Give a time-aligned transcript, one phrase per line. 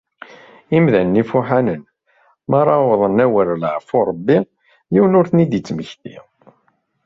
[0.77, 1.81] Imdanen ifuḥanen,
[2.49, 4.37] mi ara awḍen awer leɛfu n Rebbi,
[4.93, 6.17] yiwen ur ten-id-yettmmekti.